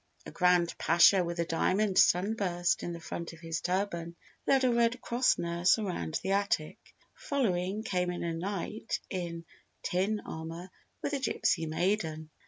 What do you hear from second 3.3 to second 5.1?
of his turban led a Red